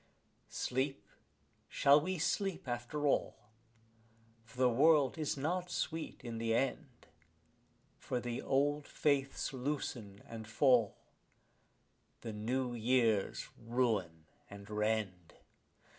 [0.49, 1.07] Sleep,
[1.69, 3.35] shall we sleep after all?
[4.43, 7.05] for the world is not sweet in the end;
[7.99, 10.97] For the old faiths loosen and fall,
[12.21, 15.35] the new years ruin and rend.